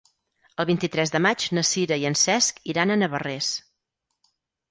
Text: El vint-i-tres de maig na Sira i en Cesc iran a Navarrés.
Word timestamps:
El 0.61 0.67
vint-i-tres 0.69 1.11
de 1.15 1.19
maig 1.25 1.45
na 1.57 1.63
Sira 1.73 1.99
i 2.03 2.07
en 2.11 2.17
Cesc 2.21 2.63
iran 2.73 2.93
a 2.93 2.97
Navarrés. 3.01 3.51